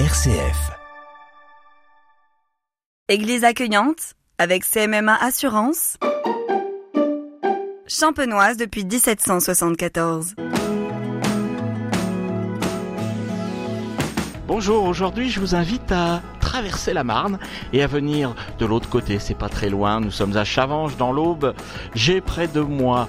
RCF. 0.00 0.72
Église 3.08 3.44
accueillante 3.44 4.16
avec 4.38 4.64
CMMA 4.64 5.14
Assurance. 5.14 5.98
Champenoise 7.86 8.56
depuis 8.56 8.84
1774. 8.84 10.34
Bonjour, 14.48 14.82
aujourd'hui 14.82 15.30
je 15.30 15.38
vous 15.38 15.54
invite 15.54 15.92
à 15.92 16.22
traverser 16.40 16.92
la 16.92 17.04
Marne 17.04 17.38
et 17.72 17.80
à 17.80 17.86
venir 17.86 18.34
de 18.58 18.66
l'autre 18.66 18.88
côté, 18.88 19.20
c'est 19.20 19.38
pas 19.38 19.48
très 19.48 19.70
loin, 19.70 20.00
nous 20.00 20.10
sommes 20.10 20.36
à 20.36 20.42
Chavanges 20.42 20.96
dans 20.96 21.12
l'Aube. 21.12 21.54
J'ai 21.94 22.20
près 22.20 22.48
de 22.48 22.60
moi 22.60 23.08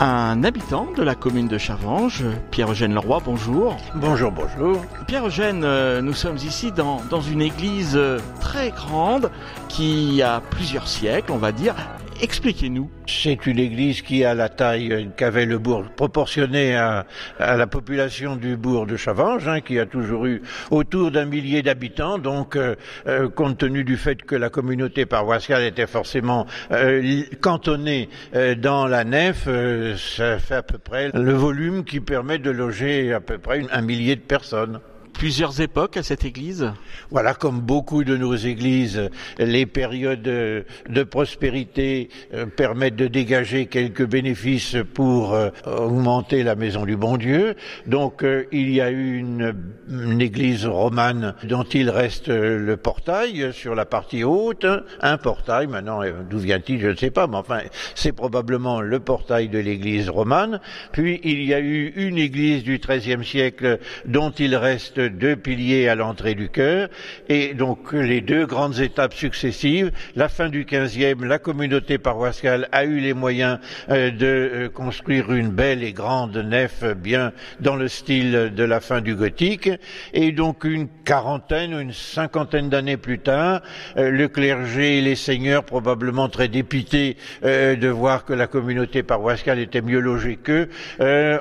un 0.00 0.44
habitant 0.44 0.88
de 0.96 1.02
la 1.02 1.14
commune 1.14 1.46
de 1.46 1.58
Chavanges, 1.58 2.24
Pierre-Eugène 2.50 2.94
Leroy, 2.94 3.20
bonjour. 3.22 3.76
Bonjour, 3.94 4.32
bonjour. 4.32 4.80
Pierre-Eugène, 5.06 5.62
euh, 5.62 6.00
nous 6.00 6.14
sommes 6.14 6.36
ici 6.38 6.72
dans, 6.72 7.02
dans 7.10 7.20
une 7.20 7.42
église 7.42 7.96
euh, 7.96 8.18
très 8.40 8.70
grande 8.70 9.30
qui 9.68 10.22
a 10.22 10.40
plusieurs 10.40 10.88
siècles, 10.88 11.32
on 11.32 11.36
va 11.36 11.52
dire. 11.52 11.74
Expliquez-nous. 12.22 12.90
C'est 13.06 13.46
une 13.46 13.58
église 13.58 14.02
qui 14.02 14.24
a 14.24 14.34
la 14.34 14.48
taille 14.48 15.10
qu'avait 15.16 15.46
le 15.46 15.58
bourg, 15.58 15.84
proportionnée 15.96 16.76
à, 16.76 17.06
la 17.38 17.66
population 17.66 18.36
du 18.36 18.56
bourg 18.56 18.86
de 18.86 18.96
Chavanges, 18.96 19.48
hein, 19.48 19.60
qui 19.60 19.78
a 19.78 19.86
toujours 19.86 20.26
eu 20.26 20.42
autour 20.70 21.10
d'un 21.10 21.24
millier 21.24 21.62
d'habitants. 21.62 22.18
Donc, 22.18 22.56
euh, 22.56 22.76
euh, 23.06 23.28
compte 23.28 23.58
tenu 23.58 23.84
du 23.84 23.96
fait 23.96 24.22
que 24.22 24.34
la 24.34 24.50
communauté 24.50 25.06
paroissiale 25.06 25.62
était 25.62 25.86
forcément 25.86 26.46
euh, 26.72 27.22
cantonnée 27.40 28.08
euh, 28.34 28.54
dans 28.54 28.86
la 28.86 29.04
nef, 29.04 29.44
euh, 29.46 29.96
ça 29.96 30.38
fait 30.38 30.56
à 30.56 30.62
peu 30.62 30.78
près 30.78 31.10
le 31.14 31.32
volume 31.32 31.84
qui 31.84 32.00
permet 32.00 32.38
de 32.38 32.50
loger 32.50 33.12
à 33.12 33.20
peu 33.20 33.38
près 33.38 33.62
un 33.72 33.82
millier 33.82 34.16
de 34.16 34.20
personnes 34.20 34.80
plusieurs 35.20 35.60
époques 35.60 35.98
à 35.98 36.02
cette 36.02 36.24
église 36.24 36.72
Voilà, 37.10 37.34
comme 37.34 37.60
beaucoup 37.60 38.04
de 38.04 38.16
nos 38.16 38.36
églises, 38.36 39.10
les 39.38 39.66
périodes 39.66 40.22
de 40.22 41.02
prospérité 41.02 42.08
euh, 42.32 42.46
permettent 42.46 42.96
de 42.96 43.06
dégager 43.06 43.66
quelques 43.66 44.06
bénéfices 44.06 44.78
pour 44.94 45.34
euh, 45.34 45.50
augmenter 45.66 46.42
la 46.42 46.54
maison 46.54 46.86
du 46.86 46.96
bon 46.96 47.18
Dieu. 47.18 47.54
Donc 47.86 48.24
euh, 48.24 48.46
il 48.50 48.70
y 48.70 48.80
a 48.80 48.90
eu 48.90 49.18
une, 49.18 49.54
une, 49.90 50.22
église 50.22 50.64
romane 50.64 51.34
dont 51.44 51.64
il 51.64 51.90
reste 51.90 52.28
le 52.28 52.76
portail 52.78 53.52
sur 53.52 53.74
la 53.74 53.84
partie 53.84 54.24
haute, 54.24 54.64
un 55.02 55.18
portail, 55.18 55.66
maintenant 55.66 56.00
d'où 56.30 56.38
vient-il, 56.38 56.80
je 56.80 56.88
ne 56.88 56.96
sais 56.96 57.10
pas, 57.10 57.26
mais 57.26 57.36
enfin 57.36 57.60
c'est 57.94 58.12
probablement 58.12 58.80
le 58.80 59.00
portail 59.00 59.50
de 59.50 59.58
l'église 59.58 60.08
romane. 60.08 60.60
Puis 60.92 61.20
il 61.24 61.44
y 61.44 61.52
a 61.52 61.60
eu 61.60 61.92
une 61.96 62.16
église 62.16 62.62
du 62.62 62.78
XIIIe 62.78 63.22
siècle 63.22 63.80
dont 64.06 64.30
il 64.30 64.56
reste 64.56 64.98
deux 65.10 65.36
piliers 65.36 65.88
à 65.88 65.94
l'entrée 65.94 66.34
du 66.34 66.48
chœur, 66.48 66.88
et 67.28 67.54
donc 67.54 67.92
les 67.92 68.20
deux 68.20 68.46
grandes 68.46 68.80
étapes 68.80 69.14
successives, 69.14 69.90
la 70.16 70.28
fin 70.28 70.48
du 70.48 70.64
XVe, 70.64 71.24
la 71.24 71.38
communauté 71.38 71.98
paroissiale 71.98 72.68
a 72.72 72.84
eu 72.84 73.00
les 73.00 73.14
moyens 73.14 73.58
euh, 73.90 74.10
de 74.10 74.26
euh, 74.26 74.68
construire 74.68 75.32
une 75.32 75.50
belle 75.50 75.82
et 75.82 75.92
grande 75.92 76.36
nef 76.36 76.84
bien 76.96 77.32
dans 77.60 77.76
le 77.76 77.88
style 77.88 78.52
de 78.54 78.64
la 78.64 78.80
fin 78.80 79.00
du 79.00 79.14
gothique, 79.14 79.70
et 80.12 80.32
donc 80.32 80.64
une 80.64 80.88
quarantaine 81.04 81.72
une 81.72 81.92
cinquantaine 81.92 82.68
d'années 82.68 82.96
plus 82.96 83.18
tard, 83.18 83.62
euh, 83.96 84.10
le 84.10 84.28
clergé 84.28 84.98
et 84.98 85.00
les 85.00 85.16
seigneurs, 85.16 85.64
probablement 85.64 86.28
très 86.28 86.48
dépités 86.48 87.16
de 87.42 87.88
voir 87.88 88.24
que 88.24 88.32
la 88.32 88.46
communauté 88.46 89.02
paroissiale 89.02 89.58
était 89.58 89.80
mieux 89.80 90.00
logée 90.00 90.36
qu'eux, 90.36 90.68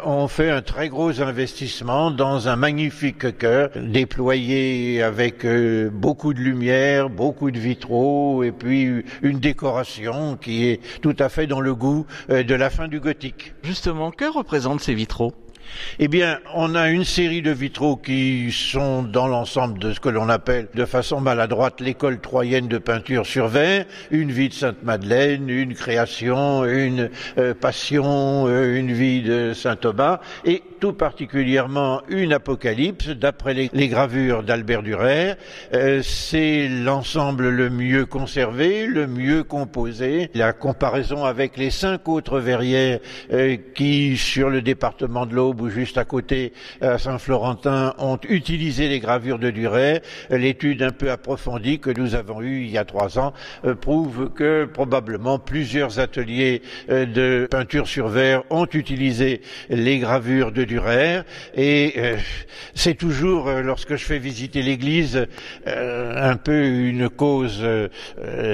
ont 0.06 0.28
fait 0.28 0.50
un 0.50 0.62
très 0.62 0.90
gros 0.90 1.22
investissement 1.22 2.12
dans 2.12 2.48
un 2.48 2.56
magnifique 2.56 3.38
chœur 3.38 3.59
déployé 3.76 5.02
avec 5.02 5.46
euh, 5.46 5.90
beaucoup 5.92 6.34
de 6.34 6.40
lumière, 6.40 7.10
beaucoup 7.10 7.52
de 7.52 7.60
vitraux 7.60 8.44
et 8.44 8.52
puis 8.52 9.04
une 9.22 9.40
décoration 9.40 10.38
qui 10.38 10.68
est 10.68 10.82
tout 11.02 11.16
à 11.20 11.30
fait 11.30 11.48
dans 11.48 11.62
le 11.62 11.76
goût 11.76 12.06
euh, 12.30 12.44
de 12.44 12.56
la 12.56 12.70
fin 12.70 12.88
du 12.88 13.00
gothique. 13.00 13.54
Justement, 13.64 14.12
que 14.12 14.26
représentent 14.26 14.82
ces 14.82 14.94
vitraux? 14.94 15.34
Eh 16.00 16.08
bien, 16.08 16.40
on 16.54 16.76
a 16.76 16.90
une 16.90 17.04
série 17.04 17.42
de 17.42 17.52
vitraux 17.52 17.98
qui 17.98 18.52
sont 18.52 19.04
dans 19.04 19.28
l'ensemble 19.28 19.80
de 19.80 19.94
ce 19.94 20.00
que 20.00 20.10
l'on 20.10 20.30
appelle 20.30 20.68
de 20.74 20.86
façon 20.86 21.22
maladroite 21.22 21.82
l'école 21.82 22.20
troyenne 22.20 22.68
de 22.68 22.78
peinture 22.78 23.26
sur 23.26 23.48
verre, 23.48 23.86
une 24.12 24.32
vie 24.32 24.50
de 24.50 24.54
Sainte-Madeleine, 24.54 25.50
une 25.50 25.74
création, 25.74 26.66
une 26.66 27.10
euh, 27.38 27.54
passion, 27.54 28.48
euh, 28.48 28.78
une 28.78 28.92
vie 28.92 29.22
de 29.22 29.54
Saint 29.54 29.76
Thomas, 29.76 30.20
et 30.46 30.64
tout 30.80 30.94
particulièrement 30.94 32.02
une 32.08 32.34
apocalypse 32.34 33.10
d'après 33.10 33.54
les, 33.54 33.88
gravures 33.90 34.44
d'Albert 34.44 34.84
Durer. 34.84 35.34
Euh, 35.74 36.02
C'est 36.04 36.68
l'ensemble 36.70 37.50
le 37.50 37.70
mieux 37.70 38.06
conservé, 38.06 38.86
le 38.86 39.08
mieux 39.08 39.44
composé. 39.44 40.30
La 40.34 40.54
comparaison 40.54 41.26
avec 41.26 41.58
les 41.58 41.72
cinq 41.72 42.08
autres 42.08 42.40
verrières 42.40 43.00
qui, 43.76 44.18
sur 44.18 44.50
le 44.50 44.62
département 44.62 45.26
de 45.26 45.36
l'Aube, 45.36 45.59
ou 45.60 45.70
juste 45.70 45.98
à 45.98 46.06
côté 46.06 46.54
à 46.82 46.98
Saint-Florentin 46.98 47.94
ont 47.98 48.20
utilisé 48.28 48.88
les 48.88 49.00
gravures 49.00 49.40
de 49.40 49.50
Duret. 49.50 50.02
L'étude 50.30 50.84
un 50.84 50.92
peu 50.92 51.12
approfondie 51.12 51.80
que 51.80 51.90
nous 51.90 52.16
avons 52.16 52.42
eue 52.42 52.64
il 52.64 52.72
y 52.72 52.78
a 52.78 52.86
trois 52.86 53.20
ans 53.20 53.34
euh, 53.66 53.76
prouve 53.76 54.32
que 54.34 54.66
probablement 54.66 55.40
plusieurs 55.40 56.00
ateliers 56.00 56.62
euh, 56.90 57.06
de 57.06 57.48
peinture 57.50 57.88
sur 57.88 58.08
verre 58.08 58.44
ont 58.50 58.68
utilisé 58.74 59.42
les 59.70 60.00
gravures 60.00 60.52
de 60.52 60.64
Durer 60.64 61.22
et 61.56 61.94
euh, 61.98 62.18
c'est 62.74 62.96
toujours 62.96 63.50
lorsque 63.50 63.96
je 63.96 64.06
fais 64.06 64.20
visiter 64.20 64.62
l'église 64.62 65.28
un 65.66 66.36
peu 66.36 66.66
une 66.66 67.10
cause 67.10 67.66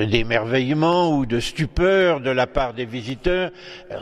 d'émerveillement 0.10 1.16
ou 1.16 1.26
de 1.26 1.40
stupeur 1.40 2.20
de 2.22 2.30
la 2.30 2.48
part 2.48 2.74
des 2.74 2.86
visiteurs. 2.86 3.52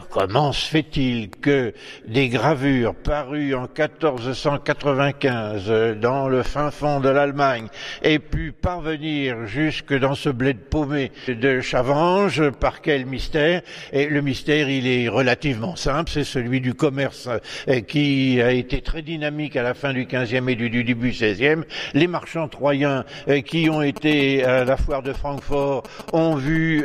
comment 0.10 0.52
se 0.52 0.70
fait-il 0.70 1.30
que 1.30 1.74
des 2.08 2.30
gravures 2.30 2.93
paru 2.94 3.56
en 3.56 3.64
1495 3.64 5.66
euh, 5.68 5.96
dans 5.96 6.30
le 6.30 6.44
fin 6.44 6.72
fond 6.72 7.00
de 7.00 7.10
l'Allemagne 7.10 7.68
et 8.02 8.20
pu 8.20 8.52
parvenir 8.52 9.46
jusque 9.46 9.94
dans 9.94 10.16
ce 10.16 10.30
bled 10.30 10.58
paumé 10.58 11.12
de 11.28 11.62
Chavanges, 11.62 12.50
par 12.52 12.82
quel 12.82 13.06
mystère? 13.06 13.62
Et 13.92 14.08
le 14.08 14.22
mystère, 14.22 14.70
il 14.70 14.88
est 14.88 15.08
relativement 15.08 15.76
simple, 15.76 16.12
c'est 16.12 16.24
celui 16.24 16.62
du 16.62 16.74
commerce 16.74 17.30
euh, 17.68 17.82
qui 17.82 18.42
a 18.42 18.52
été 18.52 18.82
très 18.82 19.02
dynamique 19.02 19.56
à 19.56 19.64
la 19.64 19.74
fin 19.74 19.94
du 19.94 20.06
15e 20.06 20.50
et 20.50 20.56
du, 20.56 20.84
début 20.84 21.12
16e. 21.12 21.64
Les 21.94 22.08
marchands 22.08 22.48
troyens 22.48 23.06
euh, 23.28 23.42
qui 23.42 23.70
ont 23.70 23.82
été 23.82 24.44
à 24.44 24.66
la 24.66 24.78
foire 24.78 25.04
de 25.04 25.14
Francfort 25.14 25.84
ont 26.12 26.36
vu 26.36 26.84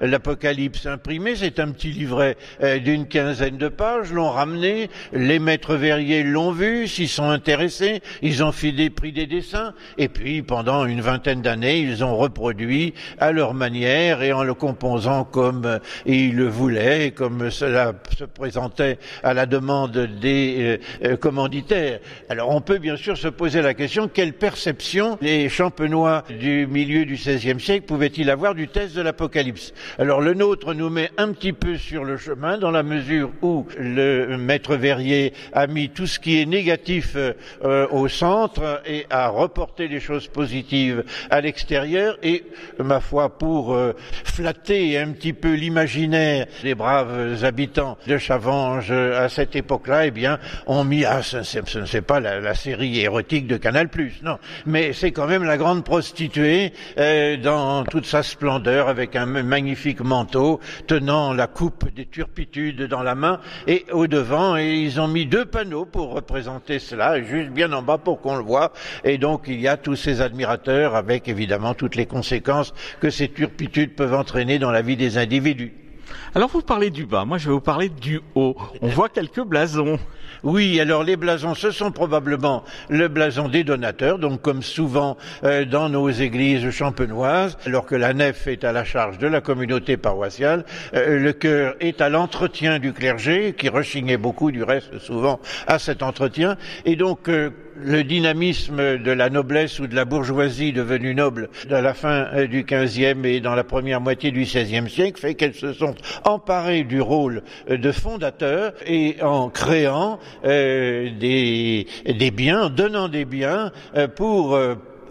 l'Apocalypse 0.00 0.86
imprimé, 0.86 1.36
c'est 1.36 1.60
un 1.60 1.70
petit 1.70 1.90
livret 1.90 2.36
d'une 2.82 3.06
quinzaine 3.06 3.56
de 3.56 3.68
pages, 3.68 4.12
l'ont 4.12 4.30
ramené, 4.30 4.88
les 5.12 5.38
maîtres 5.38 5.74
verriers 5.74 6.22
l'ont 6.22 6.52
vu, 6.52 6.86
s'y 6.88 7.08
sont 7.08 7.28
intéressés, 7.28 8.00
ils 8.22 8.42
ont 8.42 8.52
fait 8.52 8.72
des 8.72 8.90
prix 8.90 9.12
des 9.12 9.26
dessins, 9.26 9.74
et 9.98 10.08
puis 10.08 10.42
pendant 10.42 10.86
une 10.86 11.00
vingtaine 11.00 11.42
d'années, 11.42 11.80
ils 11.80 12.04
ont 12.04 12.16
reproduit 12.16 12.94
à 13.18 13.32
leur 13.32 13.54
manière 13.54 14.22
et 14.22 14.32
en 14.32 14.42
le 14.42 14.54
composant 14.54 15.24
comme 15.24 15.80
ils 16.04 16.34
le 16.34 16.48
voulaient, 16.48 17.10
comme 17.10 17.50
cela 17.50 17.92
se 18.16 18.24
présentait 18.24 18.98
à 19.22 19.34
la 19.34 19.46
demande 19.46 19.96
des 20.20 20.80
euh, 21.04 21.16
commanditaires. 21.16 22.00
Alors 22.28 22.50
on 22.50 22.60
peut 22.60 22.78
bien 22.78 22.96
sûr 22.96 23.16
se 23.16 23.28
poser 23.28 23.62
la 23.62 23.74
question 23.74 24.08
quelle 24.08 24.32
perception 24.32 25.18
les 25.20 25.48
champenois 25.48 26.24
du 26.40 26.66
milieu 26.66 27.04
du 27.04 27.14
XVIe 27.14 27.60
siècle 27.60 27.86
pouvaient-ils 27.86 28.30
avoir 28.30 28.54
du 28.54 28.68
test 28.68 28.94
de 28.96 29.02
l'Apocalypse? 29.02 29.72
Alors 29.98 30.20
le 30.20 30.34
nôtre 30.34 30.74
nous 30.74 30.90
met 30.90 31.10
un 31.16 31.32
petit 31.32 31.52
peu 31.52 31.76
sur 31.76 32.04
le 32.04 32.16
chemin 32.16 32.58
dans 32.58 32.70
la 32.70 32.82
mesure 32.82 33.30
où 33.42 33.66
le 33.78 34.36
maître 34.36 34.75
verrier 34.76 35.32
a 35.52 35.66
mis 35.66 35.90
tout 35.90 36.06
ce 36.06 36.18
qui 36.18 36.40
est 36.40 36.46
négatif 36.46 37.16
euh, 37.16 37.86
au 37.90 38.08
centre 38.08 38.82
et 38.86 39.06
a 39.10 39.28
reporté 39.28 39.88
les 39.88 40.00
choses 40.00 40.28
positives 40.28 41.04
à 41.30 41.40
l'extérieur 41.40 42.18
et, 42.22 42.44
ma 42.78 43.00
foi, 43.00 43.38
pour 43.38 43.74
euh, 43.74 43.94
flatter 44.24 44.98
un 44.98 45.12
petit 45.12 45.32
peu 45.32 45.54
l'imaginaire 45.54 46.46
des 46.62 46.74
braves 46.74 47.44
habitants 47.44 47.98
de 48.06 48.18
Chavanges 48.18 48.90
à 48.90 49.28
cette 49.28 49.56
époque-là, 49.56 50.06
eh 50.06 50.10
bien, 50.10 50.38
on 50.66 50.84
mis, 50.84 51.04
ah, 51.04 51.22
ce 51.22 51.96
n'est 51.96 52.02
pas 52.02 52.20
la, 52.20 52.40
la, 52.40 52.54
série 52.54 53.00
érotique 53.00 53.46
de 53.46 53.56
Canal+, 53.56 53.88
non, 54.22 54.38
mais 54.66 54.92
c'est 54.92 55.12
quand 55.12 55.26
même 55.26 55.44
la 55.44 55.56
grande 55.56 55.84
prostituée 55.84 56.72
euh, 56.98 57.36
dans 57.36 57.84
toute 57.84 58.06
sa 58.06 58.22
splendeur 58.22 58.88
avec 58.88 59.16
un 59.16 59.26
magnifique 59.26 60.00
manteau 60.00 60.60
tenant 60.86 61.32
la 61.32 61.46
coupe 61.46 61.92
des 61.94 62.06
turpitudes 62.06 62.82
dans 62.82 63.02
la 63.02 63.14
main 63.14 63.40
et 63.66 63.84
au 63.92 64.06
devant 64.06 64.56
et 64.56 64.65
ils 64.74 65.00
ont 65.00 65.08
mis 65.08 65.26
deux 65.26 65.44
panneaux 65.44 65.84
pour 65.84 66.12
représenter 66.12 66.78
cela, 66.78 67.22
juste 67.22 67.50
bien 67.50 67.72
en 67.72 67.82
bas 67.82 67.98
pour 67.98 68.20
qu'on 68.20 68.36
le 68.36 68.42
voit. 68.42 68.72
Et 69.04 69.18
donc 69.18 69.44
il 69.46 69.60
y 69.60 69.68
a 69.68 69.76
tous 69.76 69.96
ces 69.96 70.20
admirateurs 70.20 70.94
avec 70.94 71.28
évidemment 71.28 71.74
toutes 71.74 71.96
les 71.96 72.06
conséquences 72.06 72.74
que 73.00 73.10
ces 73.10 73.28
turpitudes 73.28 73.94
peuvent 73.94 74.14
entraîner 74.14 74.58
dans 74.58 74.70
la 74.70 74.82
vie 74.82 74.96
des 74.96 75.18
individus. 75.18 75.85
Alors 76.34 76.50
vous 76.50 76.62
parlez 76.62 76.90
du 76.90 77.06
bas, 77.06 77.24
moi 77.24 77.38
je 77.38 77.48
vais 77.48 77.54
vous 77.54 77.60
parler 77.60 77.88
du 77.88 78.20
haut. 78.34 78.56
On 78.82 78.88
voit 78.88 79.08
quelques 79.08 79.42
blasons. 79.42 79.98
Oui, 80.42 80.78
alors 80.80 81.02
les 81.02 81.16
blasons, 81.16 81.54
ce 81.54 81.70
sont 81.70 81.90
probablement 81.90 82.62
le 82.88 83.08
blason 83.08 83.48
des 83.48 83.64
donateurs, 83.64 84.18
donc 84.18 84.42
comme 84.42 84.62
souvent 84.62 85.16
euh, 85.44 85.64
dans 85.64 85.88
nos 85.88 86.10
églises 86.10 86.70
champenoises, 86.70 87.56
alors 87.64 87.86
que 87.86 87.94
la 87.94 88.12
nef 88.12 88.46
est 88.46 88.62
à 88.64 88.72
la 88.72 88.84
charge 88.84 89.18
de 89.18 89.26
la 89.26 89.40
communauté 89.40 89.96
paroissiale, 89.96 90.64
euh, 90.94 91.18
le 91.18 91.32
cœur 91.32 91.74
est 91.80 92.00
à 92.00 92.08
l'entretien 92.08 92.78
du 92.78 92.92
clergé, 92.92 93.54
qui 93.56 93.68
rechignait 93.68 94.18
beaucoup 94.18 94.50
du 94.50 94.62
reste 94.62 94.98
souvent 94.98 95.40
à 95.66 95.78
cet 95.78 96.02
entretien, 96.02 96.56
et 96.84 96.96
donc 96.96 97.28
euh, 97.28 97.50
le 97.82 98.04
dynamisme 98.04 98.98
de 98.98 99.10
la 99.10 99.30
noblesse 99.30 99.78
ou 99.78 99.86
de 99.86 99.94
la 99.94 100.04
bourgeoisie 100.04 100.72
devenue 100.72 101.14
noble 101.14 101.48
à 101.70 101.80
la 101.80 101.94
fin 101.94 102.26
euh, 102.34 102.46
du 102.46 102.64
XVe 102.64 103.24
et 103.26 103.40
dans 103.40 103.54
la 103.54 103.64
première 103.64 104.00
moitié 104.00 104.30
du 104.30 104.42
XVIe 104.42 104.88
siècle 104.88 105.20
fait 105.20 105.34
qu'elles 105.34 105.54
se 105.54 105.72
sont 105.72 105.94
emparées 106.24 106.84
du 106.84 107.00
rôle 107.00 107.42
euh, 107.70 107.76
de 107.76 107.92
fondateur 107.92 108.72
et 108.86 109.16
en 109.22 109.48
créant 109.48 110.18
euh, 110.44 111.10
des, 111.18 111.86
des, 112.06 112.30
biens, 112.30 112.70
donnant 112.70 113.08
des 113.08 113.24
biens 113.24 113.72
pour 114.14 114.58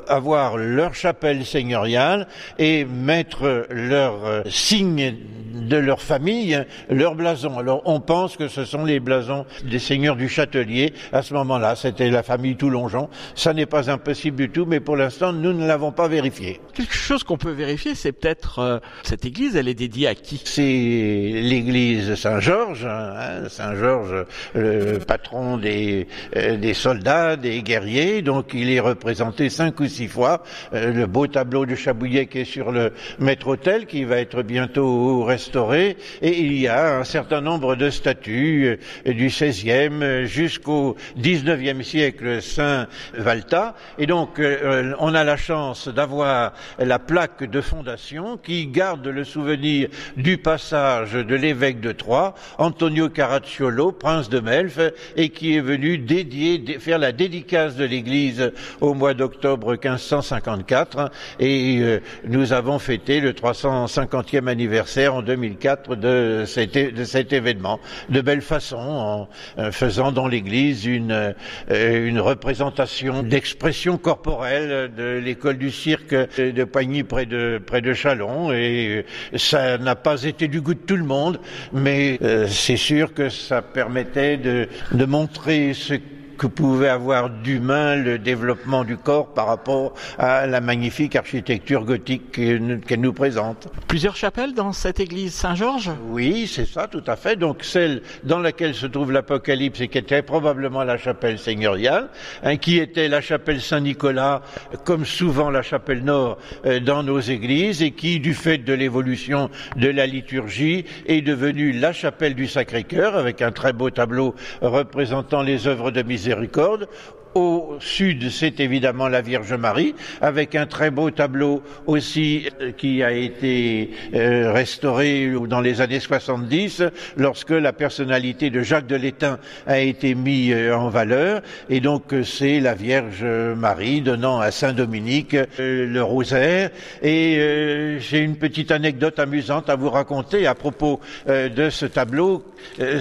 avoir 0.07 0.57
leur 0.57 0.93
chapelle 0.93 1.45
seigneuriale 1.45 2.27
et 2.57 2.85
mettre 2.85 3.67
leur 3.69 4.43
signe 4.49 5.15
de 5.55 5.77
leur 5.77 6.01
famille 6.01 6.65
leur 6.89 7.15
blason. 7.15 7.57
Alors 7.57 7.81
on 7.85 7.99
pense 7.99 8.37
que 8.37 8.47
ce 8.47 8.65
sont 8.65 8.85
les 8.85 8.99
blasons 8.99 9.45
des 9.63 9.79
seigneurs 9.79 10.15
du 10.15 10.29
Châtelier. 10.29 10.93
À 11.11 11.21
ce 11.21 11.33
moment-là, 11.33 11.75
c'était 11.75 12.09
la 12.09 12.23
famille 12.23 12.55
Toulongeon. 12.55 13.09
Ça 13.35 13.53
n'est 13.53 13.65
pas 13.65 13.89
impossible 13.89 14.37
du 14.37 14.49
tout, 14.49 14.65
mais 14.65 14.79
pour 14.79 14.95
l'instant, 14.95 15.33
nous 15.33 15.53
ne 15.53 15.65
l'avons 15.65 15.91
pas 15.91 16.07
vérifié. 16.07 16.59
Quelque 16.73 16.93
chose 16.93 17.23
qu'on 17.23 17.37
peut 17.37 17.51
vérifier, 17.51 17.95
c'est 17.95 18.11
peut-être 18.11 18.59
euh, 18.59 18.79
cette 19.03 19.25
église, 19.25 19.55
elle 19.55 19.67
est 19.67 19.73
dédiée 19.73 20.07
à 20.07 20.15
qui? 20.15 20.41
C'est 20.43 20.61
l'église 20.61 22.15
Saint-Georges, 22.15 22.85
hein, 22.85 23.47
Saint-Georges, 23.49 24.25
le 24.53 24.99
patron 24.99 25.57
des, 25.57 26.07
euh, 26.35 26.57
des 26.57 26.73
soldats, 26.73 27.35
des 27.35 27.61
guerriers. 27.63 28.21
Donc 28.21 28.51
il 28.53 28.69
est 28.69 28.79
représenté 28.79 29.49
cinq 29.49 29.79
ou 29.79 29.87
six 29.95 30.07
fois. 30.09 30.43
Euh, 30.73 30.91
le 30.91 31.05
beau 31.07 31.25
tableau 31.27 31.65
de 31.65 31.75
Chabouillet 31.75 32.25
qui 32.25 32.39
est 32.39 32.45
sur 32.45 32.71
le 32.71 32.91
maître-autel, 33.19 33.85
qui 33.85 34.03
va 34.03 34.17
être 34.17 34.43
bientôt 34.43 35.23
restauré 35.23 35.95
et 36.21 36.37
il 36.37 36.59
y 36.59 36.67
a 36.67 36.97
un 36.97 37.05
certain 37.05 37.39
nombre 37.39 37.75
de 37.75 37.89
statues 37.89 38.77
euh, 39.07 39.13
du 39.13 39.27
XVIe 39.27 40.25
jusqu'au 40.25 40.97
XIXe 41.17 41.85
siècle 41.87 42.41
Saint 42.41 42.87
Valta. 43.13 43.75
Et 43.97 44.05
donc, 44.05 44.39
euh, 44.39 44.93
on 44.99 45.13
a 45.15 45.23
la 45.23 45.37
chance 45.37 45.87
d'avoir 45.87 46.53
la 46.77 46.99
plaque 46.99 47.49
de 47.49 47.61
fondation 47.61 48.37
qui 48.37 48.67
garde 48.67 49.07
le 49.07 49.23
souvenir 49.23 49.87
du 50.17 50.37
passage 50.37 51.13
de 51.13 51.35
l'évêque 51.35 51.79
de 51.79 51.93
Troyes, 51.93 52.33
Antonio 52.57 53.07
Caracciolo, 53.07 53.93
prince 53.93 54.29
de 54.29 54.39
Melf, 54.39 54.79
et 55.15 55.29
qui 55.29 55.55
est 55.55 55.61
venu 55.61 55.97
dédier, 55.97 56.79
faire 56.79 56.99
la 56.99 57.13
dédicace 57.13 57.77
de 57.77 57.85
l'église 57.85 58.51
au 58.81 58.93
mois 58.93 59.13
d'octobre 59.13 59.75
1554. 59.89 61.11
Et 61.39 61.79
euh, 61.79 61.99
nous 62.27 62.53
avons 62.53 62.79
fêté 62.79 63.19
le 63.19 63.33
350e 63.33 64.47
anniversaire 64.47 65.15
en 65.15 65.21
2004 65.21 65.95
de 65.95 66.43
cet, 66.45 67.33
événement 67.33 67.79
de 68.09 68.21
belle 68.21 68.41
façon 68.41 69.27
en 69.57 69.71
faisant 69.71 70.11
dans 70.11 70.27
l'église 70.27 70.85
une, 70.85 71.33
euh, 71.71 72.07
une 72.07 72.19
représentation 72.19 73.23
d'expression 73.23 73.97
corporelle 73.97 74.91
de 74.95 75.17
l'école 75.17 75.57
du 75.57 75.71
cirque 75.71 76.13
de 76.13 76.63
Poigny 76.63 77.03
près 77.03 77.25
de, 77.25 77.93
Chalon 77.93 78.51
et 78.51 79.05
ça 79.35 79.77
n'a 79.77 79.95
pas 79.95 80.23
été 80.23 80.47
du 80.47 80.61
goût 80.61 80.73
de 80.73 80.79
tout 80.79 80.95
le 80.95 81.03
monde 81.03 81.39
mais 81.73 82.17
euh, 82.21 82.47
c'est 82.47 82.77
sûr 82.77 83.13
que 83.13 83.29
ça 83.29 83.61
permettait 83.61 84.37
de 84.37 85.05
montrer 85.05 85.73
ce 85.73 85.95
que 86.37 86.47
pouvait 86.47 86.89
avoir 86.89 87.29
d'humain 87.29 87.95
le 87.95 88.19
développement 88.19 88.83
du 88.83 88.97
corps 88.97 89.33
par 89.33 89.47
rapport 89.47 89.93
à 90.17 90.45
la 90.47 90.61
magnifique 90.61 91.15
architecture 91.15 91.83
gothique 91.85 92.31
qu'elle 92.31 93.01
nous 93.01 93.13
présente. 93.13 93.67
Plusieurs 93.87 94.15
chapelles 94.15 94.53
dans 94.53 94.73
cette 94.73 94.99
église 94.99 95.33
Saint-Georges? 95.33 95.91
Oui, 96.09 96.47
c'est 96.47 96.67
ça, 96.67 96.87
tout 96.87 97.03
à 97.07 97.15
fait. 97.15 97.35
Donc 97.35 97.63
celle 97.63 98.01
dans 98.23 98.39
laquelle 98.39 98.73
se 98.73 98.85
trouve 98.85 99.11
l'Apocalypse 99.11 99.81
et 99.81 99.87
qui 99.87 99.97
était 99.97 100.21
probablement 100.21 100.83
la 100.83 100.97
chapelle 100.97 101.39
seigneuriale, 101.39 102.09
hein, 102.43 102.57
qui 102.57 102.77
était 102.79 103.07
la 103.07 103.21
chapelle 103.21 103.61
Saint-Nicolas, 103.61 104.41
comme 104.83 105.05
souvent 105.05 105.49
la 105.49 105.61
chapelle 105.61 106.03
Nord 106.03 106.37
euh, 106.65 106.79
dans 106.79 107.03
nos 107.03 107.19
églises, 107.19 107.81
et 107.81 107.91
qui, 107.91 108.19
du 108.19 108.33
fait 108.33 108.57
de 108.57 108.73
l'évolution 108.73 109.49
de 109.77 109.87
la 109.87 110.05
liturgie, 110.05 110.85
est 111.05 111.21
devenue 111.21 111.71
la 111.71 111.93
chapelle 111.93 112.35
du 112.35 112.47
Sacré-Cœur, 112.47 113.15
avec 113.15 113.41
un 113.41 113.51
très 113.51 113.73
beau 113.73 113.89
tableau 113.89 114.35
représentant 114.61 115.41
les 115.41 115.67
œuvres 115.67 115.91
de 115.91 116.01
miséricorde 116.01 116.24
miséricorde 116.25 116.87
au 117.35 117.75
sud, 117.81 118.29
c'est 118.31 118.61
évidemment 118.61 119.09
la 119.09 119.21
Vierge 119.21 119.53
Marie, 119.53 119.93
avec 120.21 120.55
un 120.55 120.65
très 120.65 120.89
beau 120.89 121.11
tableau 121.11 121.61
aussi 121.85 122.47
euh, 122.61 122.71
qui 122.71 123.03
a 123.03 123.11
été 123.11 123.91
euh, 124.13 124.53
restauré 124.53 125.29
dans 125.49 125.59
les 125.59 125.81
années 125.81 125.99
70, 125.99 126.83
lorsque 127.17 127.49
la 127.49 127.73
personnalité 127.73 128.49
de 128.49 128.61
Jacques 128.61 128.87
de 128.87 128.95
l'Étain 128.95 129.37
a 129.67 129.79
été 129.79 130.15
mise 130.15 130.53
euh, 130.55 130.73
en 130.73 130.87
valeur. 130.87 131.41
Et 131.69 131.81
donc 131.81 132.13
c'est 132.23 132.61
la 132.61 132.73
Vierge 132.73 133.25
Marie 133.25 133.99
donnant 133.99 134.39
à 134.39 134.51
Saint 134.51 134.73
Dominique 134.73 135.35
le 135.57 135.99
rosaire. 136.01 136.69
Et 137.01 137.97
j'ai 137.99 138.19
une 138.19 138.37
petite 138.37 138.71
anecdote 138.71 139.19
amusante 139.19 139.69
à 139.69 139.75
vous 139.75 139.89
raconter 139.89 140.47
à 140.47 140.55
propos 140.55 140.99
de 141.27 141.69
ce 141.69 141.85
tableau. 141.85 142.43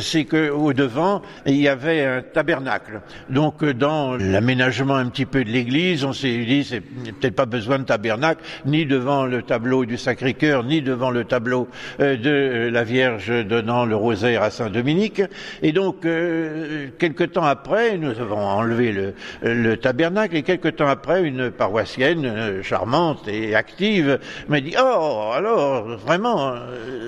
c'est 0.00 0.25
que 0.25 0.50
au 0.50 0.72
devant 0.72 1.22
il 1.46 1.60
y 1.60 1.69
avait 1.69 2.04
un 2.04 2.22
tabernacle. 2.22 3.00
Donc 3.28 3.64
dans 3.64 4.16
l'aménagement 4.31 4.97
un 4.97 5.09
petit 5.09 5.26
peu 5.26 5.44
de 5.44 5.50
l'église, 5.50 6.05
on 6.05 6.12
s'est 6.12 6.44
dit 6.44 6.65
c'est 6.65 6.81
peut-être 6.81 7.35
pas 7.35 7.47
besoin 7.47 7.79
de 7.79 7.85
tabernacle, 7.85 8.43
ni 8.67 8.87
devant 8.87 9.26
le 9.26 9.43
tableau 9.43 9.85
du 9.85 9.97
Sacré-Cœur, 9.97 10.65
ni 10.65 10.82
devant 10.82 11.11
le 11.11 11.25
tableau 11.25 11.69
euh, 12.00 12.17
de 12.17 12.31
euh, 12.31 12.71
la 12.71 12.85
Vierge 12.85 13.44
donnant 13.47 13.85
le 13.85 13.97
rosaire 13.97 14.43
à 14.43 14.50
Saint 14.50 14.71
Dominique. 14.71 15.23
Et 15.62 15.73
donc, 15.73 16.05
euh, 16.05 16.88
quelque 16.99 17.25
temps 17.25 17.44
après, 17.44 17.97
nous 17.99 18.19
avons 18.21 18.38
enlevé 18.38 18.93
le, 18.93 19.15
le, 19.43 19.76
tabernacle, 19.76 20.37
et 20.37 20.43
quelque 20.43 20.69
temps 20.69 20.88
après, 20.88 21.23
une 21.23 21.50
paroissienne 21.50 22.62
charmante 22.62 23.29
et 23.29 23.55
active 23.55 24.19
m'a 24.49 24.61
dit 24.61 24.75
Oh, 24.79 25.31
alors, 25.35 25.97
vraiment, 25.99 26.55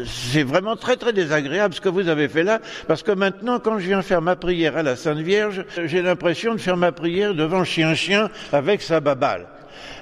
c'est 0.05 0.43
vraiment 0.43 0.77
très 0.77 0.97
très 0.97 1.13
désagréable 1.13 1.75
ce 1.75 1.81
que 1.81 1.89
vous 1.89 2.09
avez 2.09 2.29
fait 2.29 2.43
là, 2.43 2.61
parce 2.87 3.03
que 3.03 3.13
maintenant, 3.13 3.59
quand 3.59 3.79
je 3.79 3.87
viens 3.87 4.03
faire 4.03 4.23
ma 4.23 4.37
prière 4.37 4.77
à 4.77 4.83
la 4.83 4.97
Sainte 4.97 5.19
Vierge, 5.19 5.65
j'ai 5.85 6.03
l'impression 6.03 6.55
de 6.55 6.61
faire 6.61 6.77
ma 6.77 6.93
prière 6.93 7.06
devant 7.35 7.65
chien-chien 7.65 8.31
avec 8.53 8.83
sa 8.83 9.01
babale. 9.01 9.47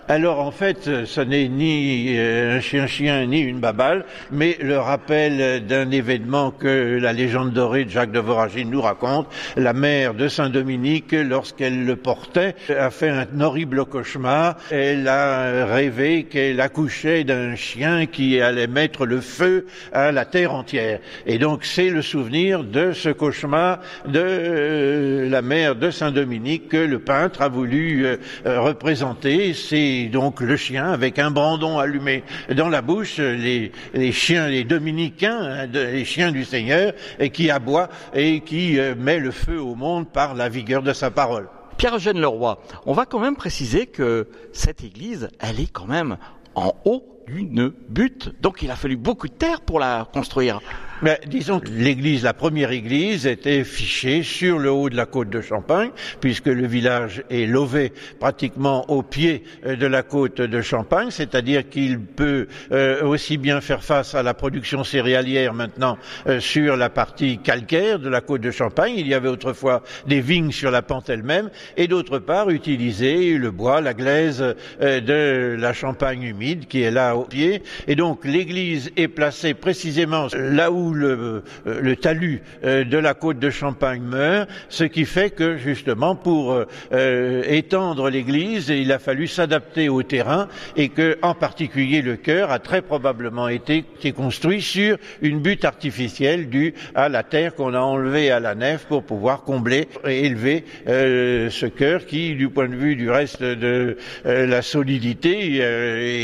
Alors 0.06 0.40
en 0.40 0.50
fait, 0.50 1.04
ce 1.06 1.20
n'est 1.22 1.48
ni 1.48 2.14
euh, 2.18 2.58
un 2.58 2.60
chien-chien 2.60 3.24
ni 3.24 3.40
une 3.40 3.58
babale, 3.58 4.04
mais 4.30 4.58
le 4.60 4.78
rappel 4.78 5.64
d'un 5.66 5.90
événement 5.90 6.50
que 6.50 6.98
la 7.00 7.14
légende 7.14 7.52
dorée 7.54 7.86
de 7.86 7.90
Jacques 7.90 8.12
de 8.12 8.20
Voragine 8.20 8.68
nous 8.68 8.82
raconte. 8.82 9.28
La 9.56 9.72
mère 9.72 10.12
de 10.12 10.28
Saint-Dominique, 10.28 11.12
lorsqu'elle 11.12 11.86
le 11.86 11.96
portait, 11.96 12.54
a 12.68 12.90
fait 12.90 13.08
un 13.08 13.40
horrible 13.40 13.86
cauchemar. 13.86 14.56
Elle 14.70 15.08
a 15.08 15.64
rêvé 15.64 16.24
qu'elle 16.24 16.60
accouchait 16.60 17.24
d'un 17.24 17.56
chien 17.56 18.04
qui 18.04 18.40
allait 18.42 18.66
mettre 18.66 19.06
le 19.06 19.22
feu 19.22 19.66
à 19.94 20.12
la 20.12 20.26
terre 20.26 20.52
entière. 20.52 21.00
Et 21.26 21.38
donc 21.38 21.64
c'est 21.64 21.88
le 21.88 22.02
souvenir 22.02 22.62
de 22.62 22.92
ce 22.92 23.08
cauchemar 23.08 23.80
de 24.06 24.20
euh, 24.22 25.28
la 25.30 25.40
mère 25.40 25.76
de 25.76 25.90
Saint-Dominique 25.90 26.68
que 26.68 26.76
le 26.76 26.98
peintre 26.98 27.40
a 27.40 27.48
voulu 27.48 28.04
euh, 28.04 28.16
représenter. 28.60 29.54
C'est 29.68 30.08
donc 30.12 30.40
le 30.40 30.56
chien 30.56 30.92
avec 30.92 31.18
un 31.18 31.30
brandon 31.30 31.78
allumé 31.78 32.22
dans 32.54 32.68
la 32.68 32.82
bouche, 32.82 33.18
les, 33.18 33.72
chiens, 34.12 34.48
les 34.48 34.64
dominicains, 34.64 35.40
hein, 35.40 35.66
les 35.72 36.04
chiens 36.04 36.32
du 36.32 36.44
Seigneur, 36.44 36.92
et 37.18 37.30
qui 37.30 37.50
aboie 37.50 37.88
et 38.14 38.40
qui 38.40 38.78
euh, 38.78 38.94
met 38.94 39.18
le 39.18 39.30
feu 39.30 39.60
au 39.60 39.74
monde 39.74 40.08
par 40.08 40.34
la 40.34 40.48
vigueur 40.48 40.82
de 40.82 40.92
sa 40.92 41.10
parole. 41.10 41.48
Pierre-Eugène 41.78 42.20
Leroy, 42.20 42.58
on 42.84 42.92
va 42.92 43.06
quand 43.06 43.18
même 43.18 43.36
préciser 43.36 43.86
que 43.86 44.28
cette 44.52 44.84
église, 44.84 45.28
elle 45.40 45.60
est 45.60 45.72
quand 45.72 45.86
même 45.86 46.18
en 46.54 46.72
haut 46.84 47.04
d'une 47.26 47.72
butte. 47.88 48.34
Donc 48.40 48.62
il 48.62 48.70
a 48.70 48.76
fallu 48.76 48.96
beaucoup 48.96 49.28
de 49.28 49.32
terre 49.32 49.60
pour 49.62 49.80
la 49.80 50.06
construire. 50.12 50.60
Mais 51.02 51.20
disons 51.26 51.60
que 51.60 51.68
l'église, 51.68 52.22
la 52.22 52.34
première 52.34 52.70
église, 52.70 53.26
était 53.26 53.64
fichée 53.64 54.22
sur 54.22 54.58
le 54.58 54.70
haut 54.70 54.88
de 54.88 54.96
la 54.96 55.06
côte 55.06 55.28
de 55.28 55.40
Champagne, 55.40 55.90
puisque 56.20 56.46
le 56.46 56.66
village 56.66 57.24
est 57.30 57.46
lové 57.46 57.92
pratiquement 58.20 58.88
au 58.88 59.02
pied 59.02 59.44
euh, 59.66 59.76
de 59.76 59.86
la 59.86 60.02
côte 60.02 60.40
de 60.40 60.60
Champagne, 60.60 61.10
c'est-à-dire 61.10 61.68
qu'il 61.68 62.00
peut 62.00 62.46
euh, 62.72 63.04
aussi 63.04 63.38
bien 63.38 63.60
faire 63.60 63.82
face 63.82 64.14
à 64.14 64.22
la 64.22 64.34
production 64.34 64.84
céréalière 64.84 65.52
maintenant 65.52 65.98
euh, 66.26 66.40
sur 66.40 66.76
la 66.76 66.90
partie 66.90 67.38
calcaire 67.38 67.98
de 67.98 68.08
la 68.08 68.20
côte 68.20 68.40
de 68.40 68.50
Champagne. 68.50 68.94
Il 68.96 69.08
y 69.08 69.14
avait 69.14 69.28
autrefois 69.28 69.82
des 70.06 70.20
vignes 70.20 70.52
sur 70.52 70.70
la 70.70 70.82
pente 70.82 71.10
elle-même, 71.10 71.50
et 71.76 71.88
d'autre 71.88 72.18
part 72.18 72.50
utiliser 72.50 73.36
le 73.36 73.50
bois, 73.50 73.80
la 73.80 73.94
glaise 73.94 74.54
de 74.80 75.56
la 75.58 75.72
Champagne 75.72 76.22
humide 76.22 76.66
qui 76.68 76.82
est 76.82 76.90
là 76.90 77.16
au 77.16 77.24
pied. 77.24 77.62
Et 77.88 77.96
donc 77.96 78.24
l'église 78.24 78.92
est 78.96 79.08
placée 79.08 79.54
précisément 79.54 80.28
là 80.34 80.70
où 80.70 80.93
le, 80.94 81.42
euh, 81.66 81.80
le 81.80 81.96
talus 81.96 82.42
euh, 82.64 82.84
de 82.84 82.98
la 82.98 83.14
côte 83.14 83.38
de 83.38 83.50
Champagne 83.50 84.02
meurt, 84.02 84.48
ce 84.68 84.84
qui 84.84 85.04
fait 85.04 85.30
que 85.30 85.56
justement 85.56 86.14
pour 86.14 86.56
étendre 86.92 88.10
l'église, 88.10 88.68
il 88.68 88.92
a 88.92 88.98
fallu 88.98 89.26
s'adapter 89.26 89.88
au 89.88 90.02
terrain 90.02 90.48
et 90.76 90.88
que 90.88 91.18
en 91.22 91.34
particulier 91.34 92.02
le 92.02 92.16
chœur 92.16 92.50
a 92.50 92.58
très 92.58 92.82
probablement 92.82 93.48
été, 93.48 93.84
construit 94.14 94.60
sur 94.60 94.96
une 95.22 95.40
butte 95.40 95.64
artificielle 95.64 96.48
due 96.48 96.74
à 96.94 97.08
la 97.08 97.22
terre 97.22 97.54
qu'on 97.54 97.74
a 97.74 97.78
enlevée 97.78 98.30
à 98.30 98.40
la 98.40 98.54
nef 98.54 98.86
pour 98.86 99.04
pouvoir 99.04 99.42
combler 99.42 99.88
et 100.06 100.26
élever 100.26 100.64
ce 100.86 101.66
chœur 101.66 102.06
qui, 102.06 102.34
du 102.34 102.48
point 102.48 102.68
de 102.68 102.76
vue 102.76 102.96
du 102.96 103.10
reste 103.10 103.42
de 103.42 103.96
la 104.24 104.62
solidité, 104.62 105.58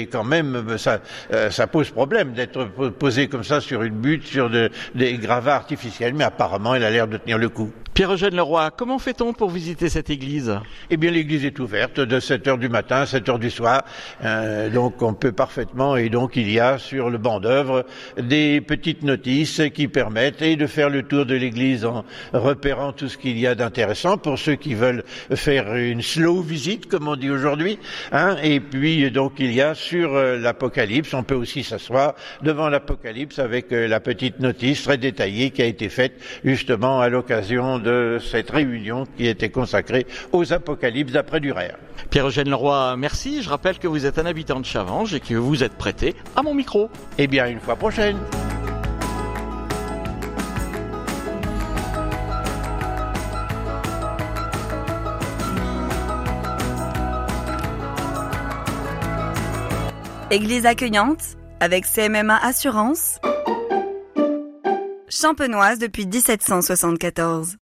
est 0.00 0.11
quand 0.11 0.25
même 0.25 0.77
ça, 0.79 1.67
pose 1.67 1.91
problème 1.91 2.33
d'être 2.33 2.65
posé 2.99 3.29
comme 3.29 3.45
ça 3.45 3.61
sur 3.61 3.83
une 3.83 3.95
butte, 3.95 4.27
des 4.95 5.19
gravats 5.19 5.57
artificiels, 5.57 6.14
mais 6.14 6.25
apparemment, 6.25 6.75
il 6.75 6.85
a 6.85 6.90
l'air 6.90 7.07
de 7.07 7.16
tenir 7.16 7.38
le 7.38 7.49
coup. 7.49 7.73
Pierre-Eugène 8.00 8.35
Leroy, 8.35 8.71
comment 8.71 8.99
fait-on 8.99 9.35
pour 9.35 9.50
visiter 9.50 9.90
cette 9.90 10.09
église? 10.09 10.59
Eh 10.88 10.97
bien, 10.97 11.11
l'église 11.11 11.45
est 11.45 11.59
ouverte 11.59 12.00
de 12.00 12.19
7 12.19 12.49
heures 12.49 12.57
du 12.57 12.71
matin 12.71 13.02
à 13.02 13.04
7 13.04 13.28
heures 13.28 13.38
du 13.38 13.50
soir, 13.50 13.83
euh, 14.25 14.71
donc 14.71 15.02
on 15.02 15.12
peut 15.12 15.33
parfaitement, 15.33 15.97
et 15.97 16.09
donc 16.09 16.35
il 16.37 16.50
y 16.50 16.59
a 16.59 16.78
sur 16.78 17.11
le 17.11 17.19
banc 17.19 17.40
d'œuvre 17.40 17.85
des 18.16 18.62
petites 18.62 19.02
notices 19.02 19.61
qui 19.75 19.87
permettent 19.87 20.40
et 20.40 20.57
de 20.57 20.66
faire 20.66 20.88
le 20.88 21.02
tour 21.02 21.26
de 21.26 21.35
l'église 21.35 21.85
en 21.85 22.07
repérant 22.33 22.95
tout 22.95 23.07
ce 23.11 23.19
qu'il 23.19 23.38
y 23.38 23.47
a 23.47 23.54
d'intéressant. 23.54 24.16
Pour 24.16 24.38
ceux 24.38 24.54
qui 24.54 24.73
veulent 24.73 25.04
faire 25.35 25.76
une 25.76 26.00
slow 26.00 26.40
visite, 26.40 26.87
comme 26.87 27.07
on 27.07 27.16
dit 27.16 27.28
aujourd'hui, 27.28 27.78
hein, 28.12 28.38
et 28.42 28.61
puis 28.61 29.11
donc 29.11 29.35
il 29.40 29.52
y 29.52 29.61
a 29.61 29.75
sur 29.75 30.14
euh, 30.14 30.38
l'Apocalypse, 30.38 31.12
on 31.12 31.23
peut 31.23 31.35
aussi 31.35 31.62
s'asseoir 31.64 32.14
devant 32.40 32.71
l'Apocalypse 32.71 33.38
avec 33.38 33.71
euh, 33.73 33.87
la 33.87 34.00
petite 34.00 34.40
notice 34.40 34.85
très 34.85 34.97
détaillée 34.97 35.50
qui 35.50 35.61
a 35.61 35.66
été 35.66 35.90
faite 35.90 36.14
justement 36.42 37.02
à 37.02 37.11
l'occasion 37.11 37.78
de 37.90 38.18
cette 38.18 38.50
réunion 38.50 39.06
qui 39.16 39.26
était 39.26 39.50
consacrée 39.50 40.06
aux 40.32 40.52
apocalypses 40.52 41.12
d'après 41.12 41.40
Durer. 41.40 41.73
Pierre-Eugène 42.11 42.49
Leroy, 42.49 42.97
merci. 42.97 43.42
Je 43.42 43.49
rappelle 43.49 43.78
que 43.78 43.88
vous 43.88 44.06
êtes 44.06 44.18
un 44.18 44.26
habitant 44.26 44.61
de 44.61 44.66
Chavanges 44.66 45.14
et 45.14 45.20
que 45.20 45.35
vous 45.35 45.62
êtes 45.64 45.75
prêté 45.75 46.14
à 46.37 46.42
mon 46.42 46.54
micro. 46.54 46.88
Eh 47.18 47.26
bien, 47.26 47.47
une 47.47 47.61
fois 47.61 47.76
prochaine. 47.76 48.18
Église 60.30 60.64
accueillante 60.64 61.37
avec 61.59 61.85
CMMA 61.87 62.37
Assurance. 62.37 63.18
Champenoise 65.09 65.80
depuis 65.80 66.06
1774. 66.06 67.56